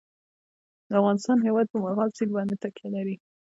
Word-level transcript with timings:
د 0.87 0.89
افغانستان 1.01 1.37
هیواد 1.45 1.65
په 1.69 1.77
مورغاب 1.81 2.11
سیند 2.17 2.31
باندې 2.37 2.55
تکیه 2.63 2.89
لري. 2.95 3.15